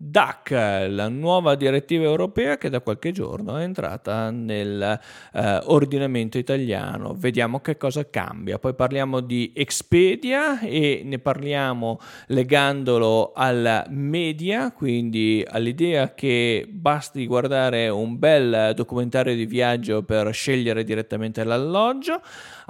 [0.00, 0.50] DAC,
[0.90, 7.16] la nuova direttiva europea che da qualche giorno è entrata nell'ordinamento eh, italiano.
[7.18, 8.60] Vediamo che cosa cambia.
[8.60, 17.88] Poi parliamo di Expedia e ne parliamo legandolo alla media, quindi all'idea che basti guardare
[17.88, 22.20] un bel documentario di viaggio per scegliere direttamente l'alloggio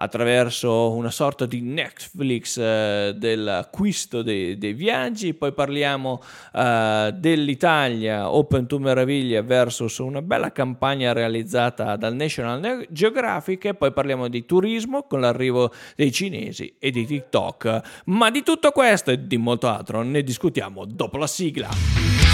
[0.00, 5.34] attraverso una sorta di Netflix eh, dell'acquisto dei, dei, viaggi.
[5.34, 6.22] Poi parliamo
[6.54, 13.92] eh, dell'Italia Open to Meraviglia versus una bella campagna realizzata dal National Geographic e poi
[13.92, 18.02] parliamo di turismo con l'arrivo dei cinesi e di TikTok.
[18.06, 22.27] Ma di tutto questo e di molto altro ne discutiamo dopo la sigla.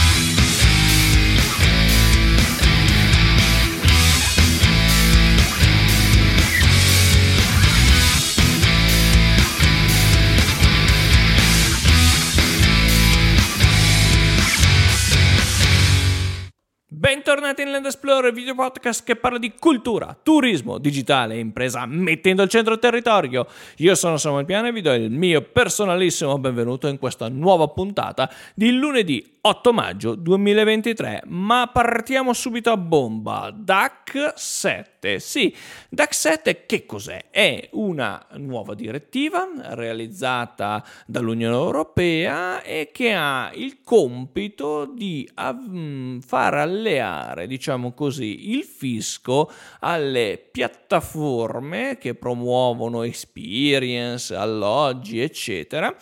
[17.34, 22.42] Bentornati in Land Explorer, video podcast che parla di cultura, turismo, digitale e impresa mettendo
[22.42, 23.48] al centro il territorio.
[23.78, 28.30] Io sono Samuel Piano e vi do il mio personalissimo benvenuto in questa nuova puntata
[28.54, 33.52] di lunedì 8 maggio 2023, ma partiamo subito a bomba.
[33.54, 35.18] DAC 7.
[35.18, 35.54] Sì,
[35.90, 37.26] DAC 7 che cos'è?
[37.28, 46.54] È una nuova direttiva realizzata dall'Unione Europea e che ha il compito di av- far
[46.54, 55.94] alleare, diciamo così, il fisco alle piattaforme che promuovono experience, alloggi, eccetera,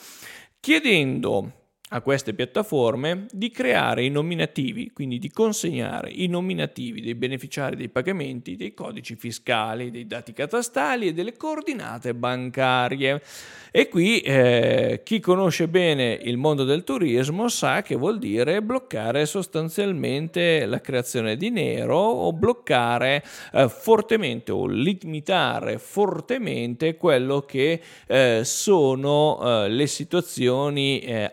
[0.58, 1.61] chiedendo
[1.94, 7.90] a queste piattaforme di creare i nominativi, quindi di consegnare i nominativi dei beneficiari dei
[7.90, 13.20] pagamenti, dei codici fiscali, dei dati catastali e delle coordinate bancarie.
[13.74, 19.24] E qui eh, chi conosce bene il mondo del turismo sa che vuol dire bloccare
[19.24, 28.42] sostanzialmente la creazione di nero o bloccare eh, fortemente o limitare fortemente quello che eh,
[28.44, 31.32] sono eh, le situazioni eh,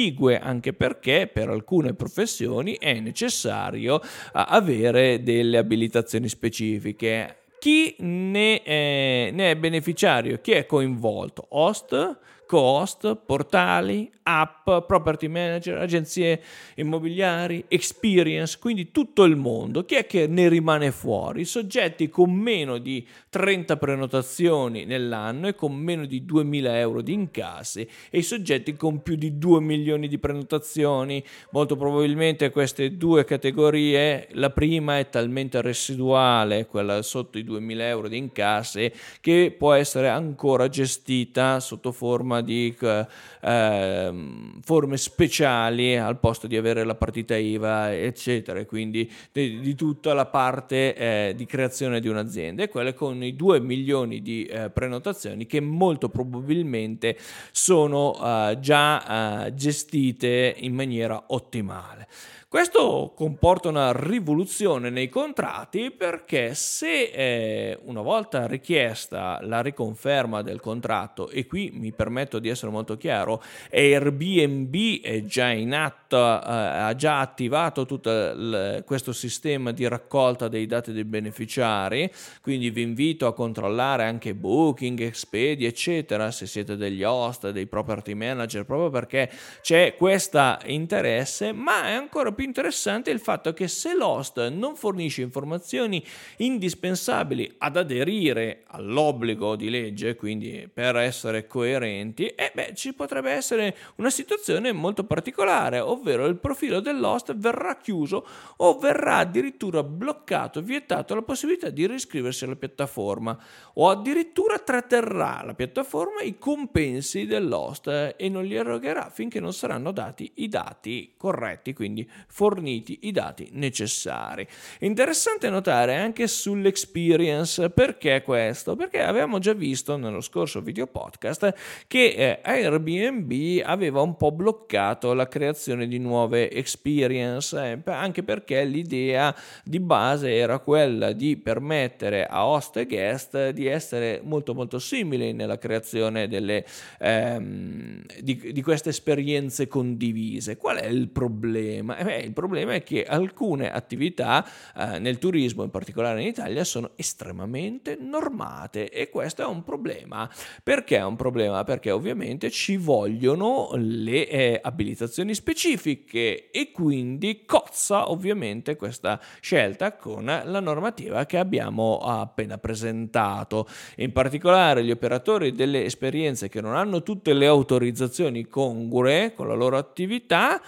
[0.00, 4.00] ambigue anche perché per alcune professioni è necessario
[4.32, 7.36] avere delle abilitazioni specifiche.
[7.58, 11.44] Chi ne è, ne è beneficiario, chi è coinvolto?
[11.50, 12.18] Host,
[12.50, 16.42] co-host, portali, app, property manager, agenzie
[16.74, 19.84] immobiliari, experience, quindi tutto il mondo.
[19.84, 21.44] Chi è che ne rimane fuori?
[21.44, 27.88] Soggetti con meno di 30 prenotazioni nell'anno e con meno di 2.000 euro di incassi
[28.10, 31.22] e i soggetti con più di 2 milioni di prenotazioni.
[31.52, 38.08] Molto probabilmente queste due categorie, la prima è talmente residuale, quella sotto i 2.000 euro
[38.08, 44.14] di incassi, che può essere ancora gestita sotto forma di eh,
[44.62, 50.26] forme speciali al posto di avere la partita IVA, eccetera, quindi di, di tutta la
[50.26, 55.46] parte eh, di creazione di un'azienda e quelle con i 2 milioni di eh, prenotazioni
[55.46, 57.16] che molto probabilmente
[57.52, 62.08] sono eh, già eh, gestite in maniera ottimale.
[62.50, 70.58] Questo comporta una rivoluzione nei contratti perché se eh, una volta richiesta la riconferma del
[70.58, 73.40] contratto, e qui mi permetto di essere molto chiaro,
[73.70, 80.48] Airbnb è già in atto, eh, ha già attivato tutto l- questo sistema di raccolta
[80.48, 82.10] dei dati dei beneficiari,
[82.42, 88.14] quindi vi invito a controllare anche Booking, Expedia, eccetera, se siete degli host, dei property
[88.14, 93.52] manager, proprio perché c'è questo interesse, ma è ancora più più interessante è il fatto
[93.52, 96.02] che se l'host non fornisce informazioni
[96.38, 103.76] indispensabili ad aderire all'obbligo di legge, quindi per essere coerenti, eh beh, ci potrebbe essere
[103.96, 108.26] una situazione molto particolare, ovvero il profilo dell'host verrà chiuso
[108.56, 113.38] o verrà addirittura bloccato, vietato la possibilità di riscriversi alla piattaforma
[113.74, 119.92] o addirittura tratterrà la piattaforma i compensi dell'host e non li erogherà finché non saranno
[119.92, 124.46] dati i dati corretti, quindi forniti i dati necessari.
[124.80, 128.76] Interessante notare anche sull'experience perché questo?
[128.76, 131.54] Perché avevamo già visto nello scorso video podcast
[131.86, 138.64] che eh, Airbnb aveva un po' bloccato la creazione di nuove experience, eh, anche perché
[138.64, 139.34] l'idea
[139.64, 145.32] di base era quella di permettere a host e guest di essere molto molto simili
[145.32, 146.64] nella creazione delle,
[146.98, 150.56] ehm, di, di, queste esperienze condivise.
[150.56, 151.96] Qual è il problema?
[151.96, 154.46] Eh, il problema è che alcune attività
[154.76, 160.28] eh, nel turismo, in particolare in Italia, sono estremamente normate e questo è un problema.
[160.62, 161.64] Perché è un problema?
[161.64, 170.24] Perché ovviamente ci vogliono le eh, abilitazioni specifiche e quindi cozza ovviamente questa scelta con
[170.24, 173.66] la normativa che abbiamo appena presentato.
[173.96, 179.54] In particolare gli operatori delle esperienze che non hanno tutte le autorizzazioni congrue con la
[179.54, 180.60] loro attività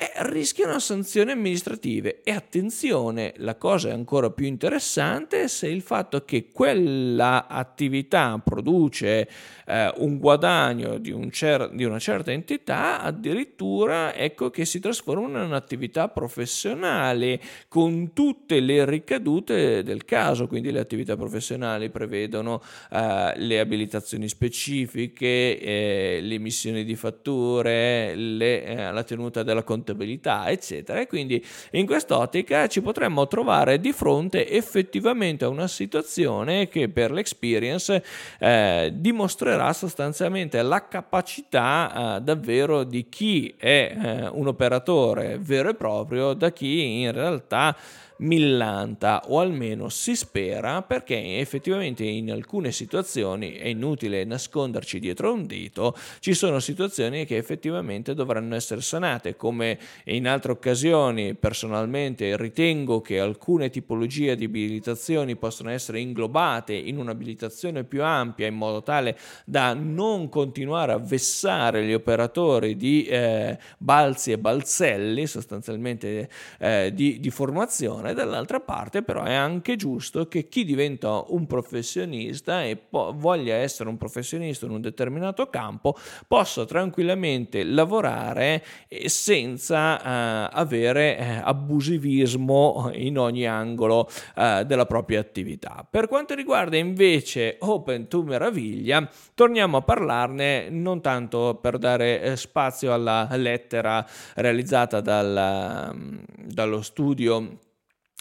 [0.00, 2.22] eh, rischiano sanzioni amministrative.
[2.22, 9.28] E attenzione, la cosa è ancora più interessante se il fatto che quella attività produce
[9.66, 15.40] eh, un guadagno di, un cer- di, una certa entità, addirittura ecco che si trasforma
[15.40, 20.46] in un'attività professionale con tutte le ricadute del caso.
[20.46, 22.62] Quindi le attività professionali prevedono
[22.92, 30.48] eh, le abilitazioni specifiche, eh, l'emissione di fatture, le, eh, la tenuta della contabilità contabilità,
[30.50, 31.00] eccetera.
[31.00, 37.10] E quindi in quest'ottica ci potremmo trovare di fronte effettivamente a una situazione che per
[37.10, 38.02] l'experience
[38.38, 45.74] eh, dimostrerà sostanzialmente la capacità eh, davvero di chi è eh, un operatore vero e
[45.74, 47.76] proprio da chi in realtà
[48.18, 55.46] millanta o almeno si spera perché effettivamente in alcune situazioni è inutile nasconderci dietro un
[55.46, 63.00] dito ci sono situazioni che effettivamente dovranno essere sanate come in altre occasioni personalmente ritengo
[63.00, 69.16] che alcune tipologie di abilitazioni possono essere inglobate in un'abilitazione più ampia in modo tale
[69.44, 76.28] da non continuare a vessare gli operatori di eh, balzi e balzelli sostanzialmente
[76.58, 81.46] eh, di, di formazione e dall'altra parte però è anche giusto che chi diventa un
[81.46, 85.96] professionista e po- voglia essere un professionista in un determinato campo
[86.26, 88.64] possa tranquillamente lavorare
[89.06, 95.86] senza eh, avere eh, abusivismo in ogni angolo eh, della propria attività.
[95.88, 102.36] Per quanto riguarda invece Open to Meraviglia, torniamo a parlarne non tanto per dare eh,
[102.36, 104.04] spazio alla lettera
[104.34, 105.94] realizzata dal,
[106.34, 107.66] dallo studio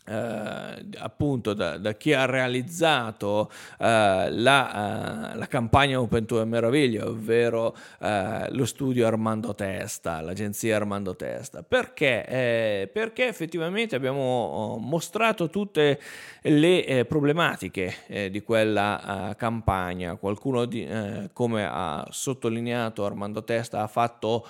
[0.07, 7.05] eh, appunto da, da, chi ha realizzato eh, la, uh, la, campagna Open to Meraviglia,
[7.05, 11.61] ovvero uh, lo studio Armando Testa, l'agenzia Armando Testa.
[11.61, 12.25] Perché?
[12.25, 15.99] Eh, perché effettivamente abbiamo oh, mostrato tutte
[16.43, 20.15] le eh, problematiche eh, di quella campagna.
[20.15, 20.87] Qualcuno, di,
[21.33, 24.45] come ha sottolineato Armando Testa, ha fatto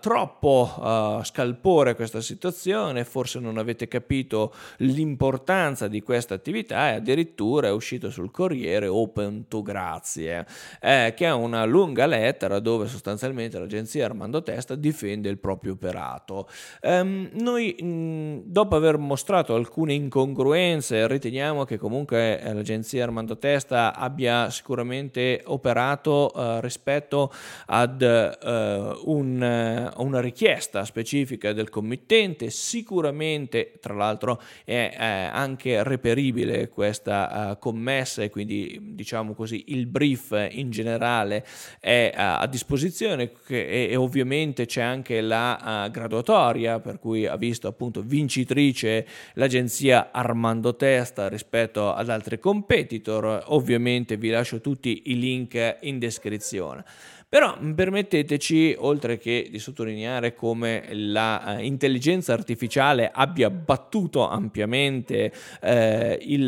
[0.00, 4.52] troppo scalpore a questa situazione, forse non avete capito
[4.84, 10.46] l'importanza di questa attività e addirittura è uscito sul Corriere Open to Grazie,
[10.80, 16.48] eh, che è una lunga lettera dove sostanzialmente l'agenzia Armando Testa difende il proprio operato.
[16.82, 23.94] Um, noi mh, dopo aver mostrato alcune incongruenze riteniamo che comunque eh, l'agenzia Armando Testa
[23.94, 27.32] abbia sicuramente operato uh, rispetto
[27.66, 36.68] ad uh, un, uh, una richiesta specifica del committente, sicuramente tra l'altro è anche reperibile
[36.68, 41.44] questa uh, commessa e quindi diciamo così il brief in generale
[41.80, 47.36] è uh, a disposizione e, e, ovviamente c'è anche la uh, graduatoria per cui ha
[47.36, 53.44] visto appunto vincitrice l'agenzia Armando Testa rispetto ad altri competitor.
[53.46, 56.84] Ovviamente vi lascio tutti i link in descrizione
[57.34, 66.46] però permetteteci, oltre che di sottolineare come l'intelligenza uh, artificiale abbia battuto ampiamente uh, il,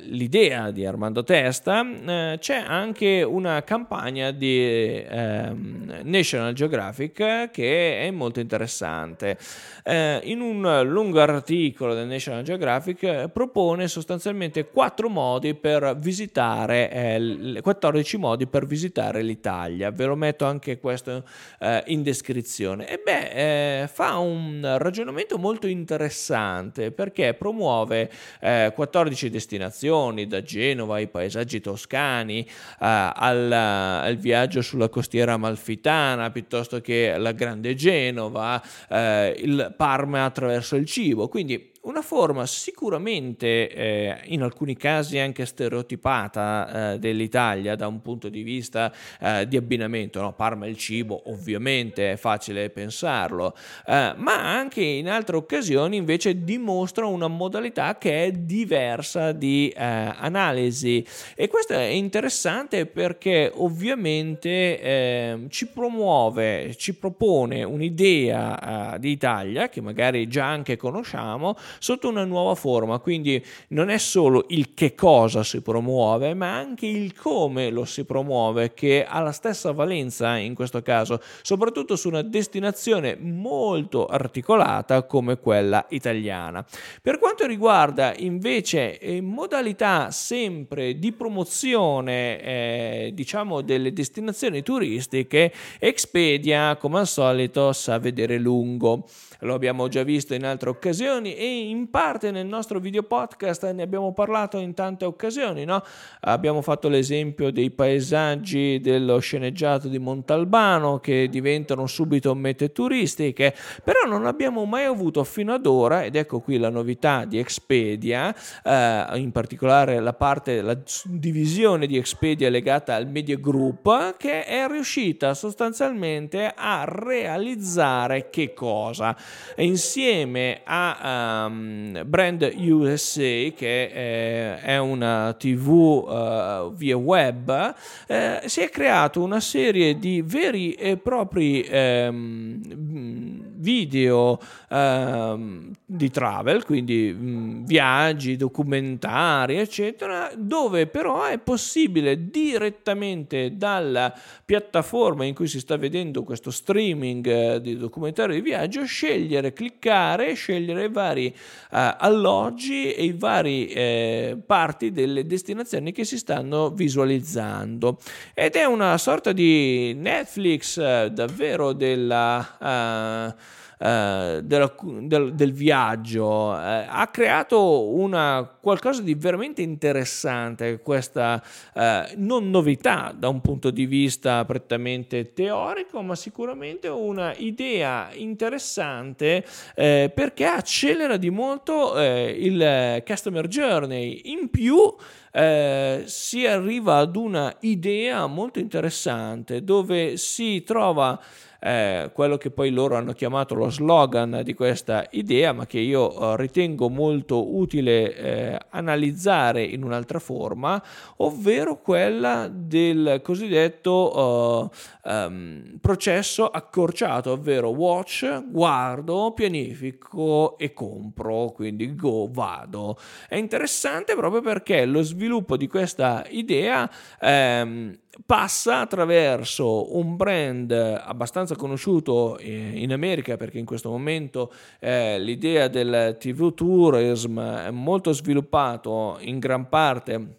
[0.00, 8.10] l'idea di Armando Testa, uh, c'è anche una campagna di ehm, National Geographic che è
[8.10, 9.38] molto interessante.
[9.86, 18.46] in un lungo articolo del National Geographic propone sostanzialmente quattro modi per visitare, 14 modi
[18.46, 19.90] per visitare l'Italia.
[19.90, 21.24] Ve lo metto anche questo
[21.60, 22.88] eh, in descrizione.
[22.88, 28.10] E beh, eh, fa un ragionamento molto interessante perché promuove
[28.40, 36.30] eh, 14 destinazioni da Genova ai paesaggi toscani eh, al, al, viaggio sulla costiera amalfitana
[36.30, 41.28] piuttosto che la grande Genova, eh, il Parma attraverso il cibo.
[41.28, 48.28] Quindi una forma sicuramente eh, in alcuni casi anche stereotipata eh, dell'Italia da un punto
[48.28, 50.32] di vista eh, di abbinamento, no?
[50.32, 53.54] Parma il cibo ovviamente è facile pensarlo,
[53.86, 59.82] eh, ma anche in altre occasioni invece dimostra una modalità che è diversa di eh,
[59.82, 61.04] analisi
[61.34, 69.68] e questo è interessante perché ovviamente ehm, ci promuove, ci propone un'idea eh, di Italia
[69.68, 74.94] che magari già anche conosciamo, sotto una nuova forma, quindi non è solo il che
[74.94, 80.36] cosa si promuove, ma anche il come lo si promuove che ha la stessa valenza
[80.36, 86.64] in questo caso, soprattutto su una destinazione molto articolata come quella italiana.
[87.02, 96.76] Per quanto riguarda invece eh, modalità sempre di promozione eh, diciamo delle destinazioni turistiche, Expedia
[96.76, 99.06] come al solito sa vedere lungo
[99.40, 103.82] lo abbiamo già visto in altre occasioni e in parte nel nostro video podcast ne
[103.82, 105.82] abbiamo parlato in tante occasioni, no?
[106.20, 113.54] Abbiamo fatto l'esempio dei paesaggi dello sceneggiato di Montalbano che diventano subito mete turistiche,
[113.84, 118.34] però non abbiamo mai avuto fino ad ora, ed ecco qui la novità di Expedia,
[118.64, 124.66] eh, in particolare la parte, la divisione di Expedia legata al Media Group, che è
[124.68, 129.16] riuscita sostanzialmente a realizzare che cosa?
[129.56, 137.74] Insieme a um, Brand USA che è, è una tv uh, via web
[138.06, 144.38] eh, si è creato una serie di veri e propri um, video
[144.70, 154.12] um, di travel quindi um, viaggi documentari eccetera dove però è possibile direttamente dalla
[154.44, 160.34] piattaforma in cui si sta vedendo questo streaming eh, di documentari di viaggio scegliere cliccare,
[160.34, 166.70] scegliere i vari uh, alloggi e i vari eh, parti delle destinazioni che si stanno
[166.70, 167.98] visualizzando.
[168.34, 173.34] Ed è una sorta di Netflix uh, davvero della...
[173.36, 173.47] Uh,
[173.78, 181.42] eh, del, del, viaggio, eh, ha creato una, qualcosa di veramente interessante, questa
[181.74, 189.44] eh, non novità da un punto di vista prettamente teorico, ma sicuramente una idea interessante
[189.74, 194.22] eh, perché accelera di molto eh, il customer journey.
[194.24, 194.94] In più,
[195.32, 201.20] eh, si arriva ad una idea molto interessante dove si trova
[201.60, 206.12] eh, quello che poi loro hanno chiamato lo slogan di questa idea, ma che io
[206.12, 210.80] eh, ritengo molto utile eh, analizzare in un'altra forma,
[211.16, 214.70] ovvero quella del cosiddetto
[215.02, 222.96] um, processo accorciato, ovvero watch, guardo, pianifico e compro, quindi go, vado.
[223.28, 225.17] È interessante proprio perché lo sviluppo
[225.56, 226.88] di questa idea
[227.20, 235.68] ehm, passa attraverso un brand abbastanza conosciuto in America perché in questo momento eh, l'idea
[235.68, 240.36] del TV tourism è molto sviluppato in gran parte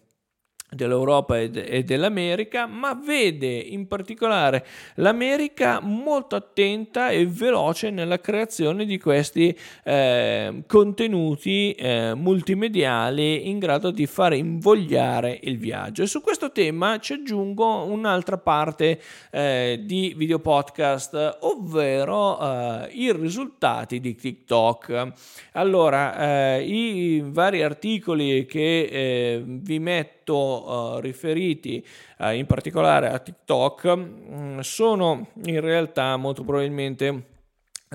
[0.70, 4.64] dell'Europa e, dell'America, ma vede in particolare
[4.96, 13.90] l'America molto attenta e veloce nella creazione di questi eh, contenuti eh, multimediali in grado
[13.90, 16.02] di fare invogliare il viaggio.
[16.02, 19.00] E su questo tema ci aggiungo un'altra parte
[19.30, 25.12] eh, di video podcast, ovvero eh, i risultati di TikTok.
[25.52, 31.84] Allora, eh, i vari articoli che eh, vi metto uh, riferiti
[32.18, 37.29] uh, in particolare a TikTok mh, mm, sono in realtà molto probabilmente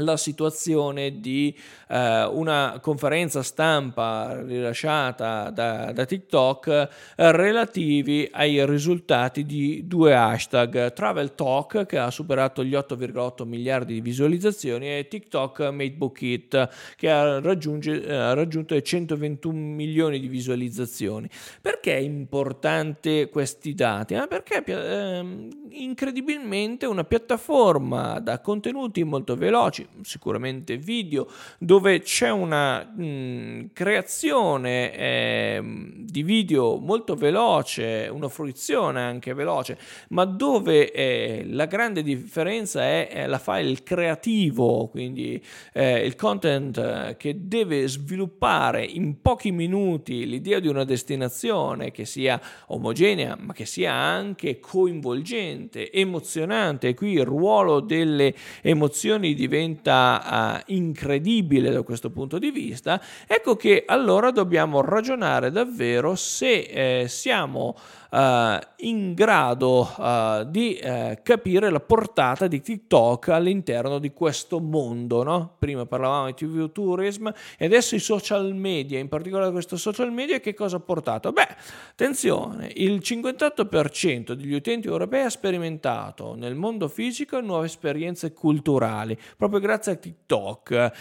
[0.01, 9.45] la situazione di eh, una conferenza stampa rilasciata da, da TikTok eh, relativi ai risultati
[9.45, 15.69] di due hashtag Travel Talk che ha superato gli 8,8 miliardi di visualizzazioni e TikTok
[15.71, 21.29] Made Book It che ha, raggiunge, ha raggiunto i 121 milioni di visualizzazioni.
[21.61, 24.15] Perché è importante questi dati?
[24.15, 31.27] Eh, perché eh, incredibilmente una piattaforma da contenuti molto veloci sicuramente video,
[31.59, 35.61] dove c'è una mh, creazione eh,
[35.97, 39.77] di video molto veloce, una fruizione anche veloce,
[40.09, 45.41] ma dove eh, la grande differenza è, è la file creativo, quindi
[45.73, 52.05] eh, il content eh, che deve sviluppare in pochi minuti l'idea di una destinazione che
[52.05, 56.93] sia omogenea, ma che sia anche coinvolgente, emozionante.
[56.93, 63.55] Qui il ruolo delle emozioni diventa diventa uh, incredibile da questo punto di vista, ecco
[63.55, 67.75] che allora dobbiamo ragionare davvero se eh, siamo
[68.77, 75.23] in grado uh, di uh, capire la portata di TikTok all'interno di questo mondo.
[75.23, 75.55] No?
[75.59, 80.39] Prima parlavamo di TV Tourism e adesso i social media, in particolare questo social media,
[80.39, 81.31] che cosa ha portato?
[81.31, 81.47] Beh,
[81.91, 89.59] attenzione, il 58% degli utenti europei ha sperimentato nel mondo fisico nuove esperienze culturali, proprio
[89.59, 90.91] grazie a TikTok.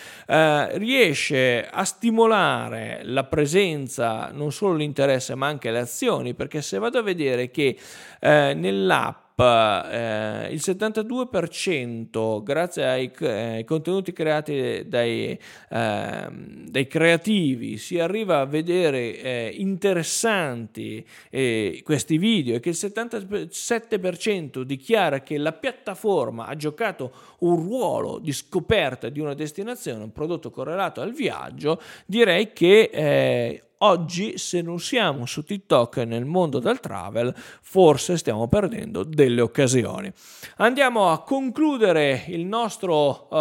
[0.77, 6.99] riesce a stimolare la presenza, non solo l'interesse, ma anche le azioni, perché se vado
[6.99, 7.77] a vedere che
[8.19, 15.37] eh, nell'app eh, il 72% grazie ai, eh, contenuti creati dai,
[15.71, 22.77] eh, dai, creativi si arriva a vedere eh, interessanti eh, questi video e che il
[22.79, 30.13] 77% dichiara che la piattaforma ha giocato un ruolo di scoperta di una destinazione, un
[30.13, 36.59] prodotto correlato al viaggio, direi che eh, Oggi, se non siamo su TikTok nel mondo
[36.59, 40.11] del travel, forse stiamo perdendo delle occasioni.
[40.57, 43.37] Andiamo a concludere il nostro uh,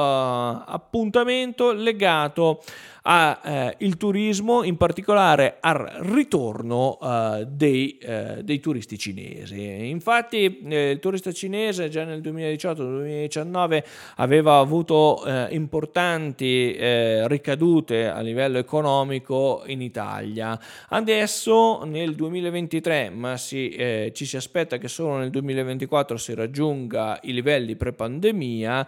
[0.67, 2.61] appuntamento legato
[3.05, 9.89] al eh, turismo, in particolare al ritorno eh, dei, eh, dei, turisti cinesi.
[9.89, 13.83] Infatti eh, il turista cinese già nel 2018-2019
[14.17, 16.81] aveva avuto eh, importanti
[17.25, 20.59] ricadute a livello economico in Italia.
[20.89, 23.75] Adesso nel 2023, ma si,
[24.13, 28.87] ci si aspetta che solo nel 2024 si raggiunga i livelli pre-pandemia,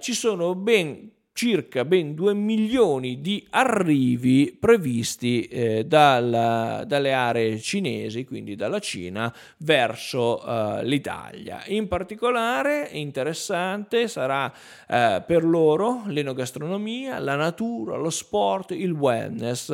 [0.00, 8.24] ci sono ben circa ben 2 milioni di arrivi previsti eh, dalla, dalle aree cinesi,
[8.24, 11.62] quindi dalla Cina, verso uh, l'Italia.
[11.66, 19.68] In particolare interessante sarà uh, per loro l'enogastronomia, la natura, lo sport, il wellness.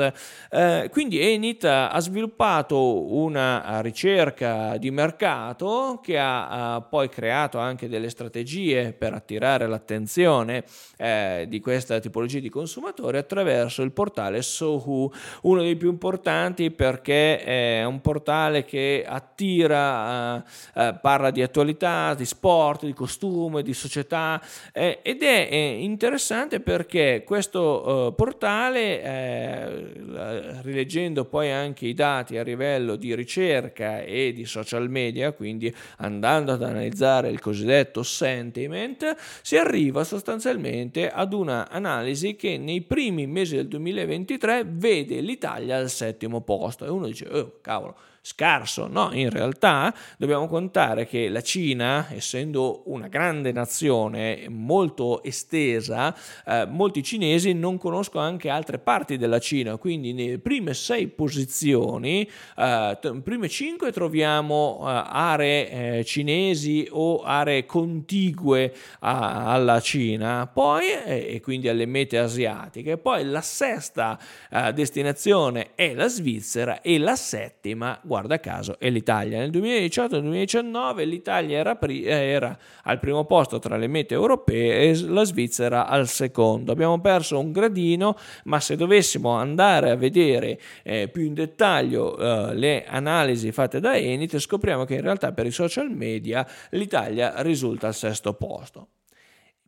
[0.51, 8.11] Uh, quindi Enit ha sviluppato una ricerca di mercato che ha poi creato anche delle
[8.11, 10.65] strategie per attirare l'attenzione
[10.99, 15.09] eh, di questa tipologia di consumatori attraverso il portale Sohu,
[15.43, 20.43] uno dei più importanti perché è un portale che attira, eh,
[20.75, 24.43] eh, parla di attualità, di sport, di costume, di società
[24.73, 32.43] eh, ed è interessante perché questo eh, portale, eh, rileggendo poi anche i dati a
[32.43, 39.57] livello di ricerca e di social media, quindi andando ad analizzare il cosiddetto sentiment, si
[39.57, 45.91] arriva sostanzialmente ad un una analisi che nei primi mesi del 2023 vede l'Italia al
[45.91, 46.85] settimo posto.
[46.85, 48.89] E uno dice, oh, cavolo, scarso.
[48.89, 56.65] No, in realtà dobbiamo contare che la Cina, essendo una grande nazione molto estesa, eh,
[56.65, 62.99] molti cinesi non conoscono anche altre parti della Cina, quindi nelle prime sei posizioni, eh,
[63.23, 71.35] prime cinque troviamo eh, aree eh, cinesi o aree contigue a, alla Cina, poi eh,
[71.35, 74.19] e quindi alle mete asiatiche, poi la sesta
[74.51, 79.39] eh, destinazione è la Svizzera e la settima guarda caso, è l'Italia.
[79.39, 85.25] Nel 2018-2019 l'Italia era, pri- era, al primo posto tra le mete europee e la
[85.25, 86.73] Svizzera al secondo.
[86.73, 92.55] Abbiamo perso un gradino, ma se dovessimo andare a vedere eh, più in dettaglio eh,
[92.55, 97.87] le analisi fatte da Enit, scopriamo che in realtà per i social media l'Italia risulta
[97.87, 98.89] al sesto posto.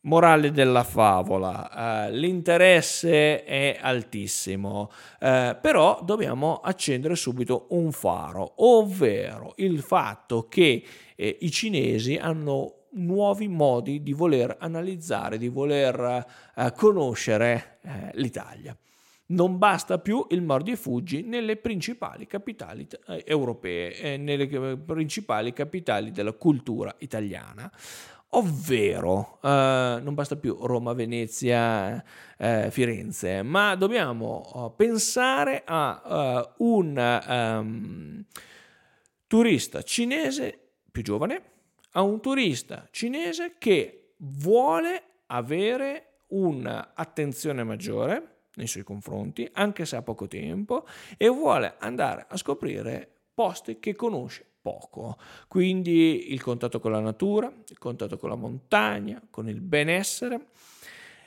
[0.06, 4.88] Morale della favola, eh, l'interesse è altissimo,
[5.18, 10.84] eh, però dobbiamo accendere subito un faro, ovvero il fatto che
[11.16, 18.76] eh, i cinesi hanno nuovi modi di voler analizzare, di voler eh, conoscere eh, l'Italia.
[19.28, 26.12] Non basta più il mordi e fuggi nelle principali capitali eh, europee, nelle principali capitali
[26.12, 27.68] della cultura italiana
[28.36, 32.02] ovvero eh, non basta più Roma, Venezia,
[32.38, 38.24] eh, Firenze, ma dobbiamo uh, pensare a uh, un um,
[39.26, 40.58] turista cinese
[40.90, 41.42] più giovane,
[41.92, 50.02] a un turista cinese che vuole avere un'attenzione maggiore nei suoi confronti, anche se ha
[50.02, 55.16] poco tempo, e vuole andare a scoprire posti che conosce poco.
[55.46, 60.46] Quindi il contatto con la natura, il contatto con la montagna, con il benessere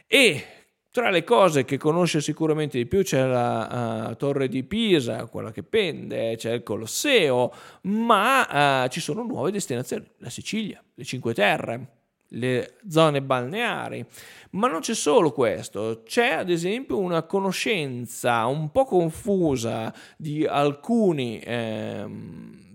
[0.08, 0.44] e
[0.92, 5.52] tra le cose che conosce sicuramente di più c'è la uh, torre di Pisa, quella
[5.52, 11.34] che pende, c'è il Colosseo, ma uh, ci sono nuove destinazioni, la Sicilia, le Cinque
[11.34, 11.88] Terre,
[12.30, 14.06] le zone balneari.
[14.52, 21.40] Ma non c'è solo questo, c'è ad esempio una conoscenza un po' confusa di alcuni...
[21.42, 22.68] Ehm,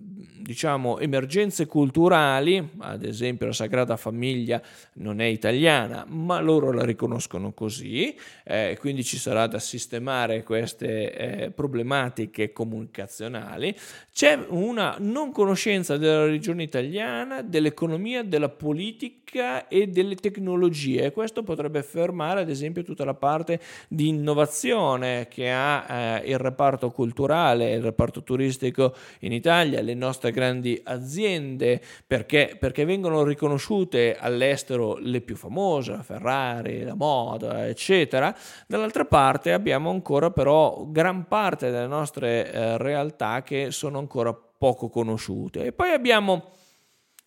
[0.45, 4.61] diciamo, emergenze culturali, ad esempio la Sagrada Famiglia
[4.95, 11.13] non è italiana, ma loro la riconoscono così, eh, quindi ci sarà da sistemare queste
[11.45, 13.75] eh, problematiche comunicazionali.
[14.13, 21.11] C'è una non conoscenza della religione italiana, dell'economia, della politica e delle tecnologie.
[21.11, 26.91] Questo potrebbe fermare, ad esempio, tutta la parte di innovazione che ha eh, il reparto
[26.91, 34.97] culturale, il reparto turistico in Italia, le nostre grandi aziende, perché, perché vengono riconosciute all'estero
[34.99, 38.37] le più famose, la Ferrari, la moda, eccetera.
[38.67, 44.89] Dall'altra parte abbiamo ancora però gran parte delle nostre eh, realtà che sono ancora poco
[44.89, 45.67] conosciute.
[45.67, 46.51] E poi abbiamo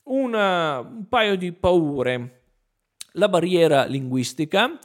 [0.03, 2.33] una, un paio di paure.
[3.13, 4.77] La barriera linguistica,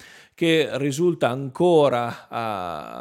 [0.42, 2.26] che risulta ancora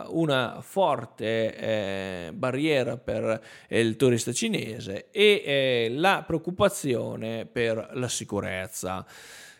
[0.07, 8.07] uh, una forte eh, barriera per il turista cinese e eh, la preoccupazione per la
[8.07, 9.03] sicurezza.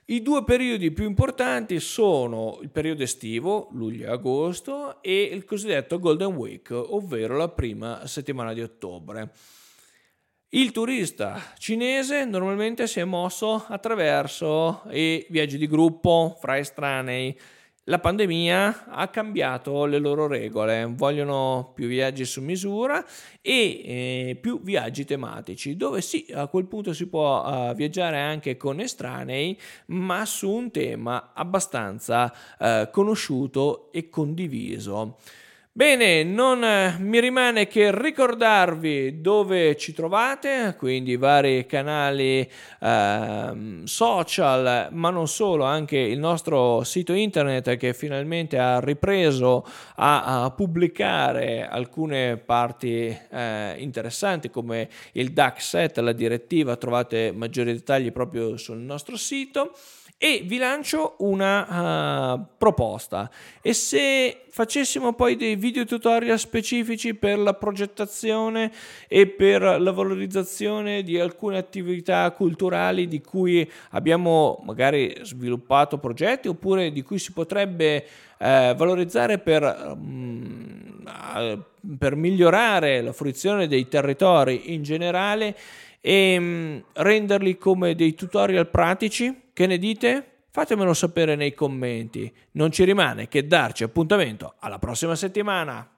[0.05, 5.97] I due periodi più importanti sono il periodo estivo, luglio e agosto, e il cosiddetto
[5.97, 9.31] Golden Week, ovvero la prima settimana di ottobre.
[10.49, 17.35] Il turista cinese normalmente si è mosso attraverso i viaggi di gruppo fra estranei,
[17.85, 23.03] la pandemia ha cambiato le loro regole, vogliono più viaggi su misura
[23.41, 28.55] e eh, più viaggi tematici, dove sì, a quel punto si può uh, viaggiare anche
[28.55, 35.17] con estranei, ma su un tema abbastanza uh, conosciuto e condiviso.
[35.73, 42.45] Bene, non eh, mi rimane che ricordarvi dove ci trovate, quindi i vari canali
[42.81, 50.43] eh, social, ma non solo, anche il nostro sito internet che finalmente ha ripreso a,
[50.43, 58.11] a pubblicare alcune parti eh, interessanti come il DAC set, la direttiva, trovate maggiori dettagli
[58.11, 59.71] proprio sul nostro sito
[60.23, 63.27] e vi lancio una uh, proposta.
[63.59, 68.71] E se facessimo poi dei video tutorial specifici per la progettazione
[69.07, 76.91] e per la valorizzazione di alcune attività culturali di cui abbiamo magari sviluppato progetti oppure
[76.91, 78.05] di cui si potrebbe
[78.37, 81.03] eh, valorizzare per, um,
[81.97, 85.57] per migliorare la fruizione dei territori in generale
[85.99, 90.43] e um, renderli come dei tutorial pratici che ne dite?
[90.49, 92.33] Fatemelo sapere nei commenti.
[92.51, 95.90] Non ci rimane che darci appuntamento alla prossima settimana.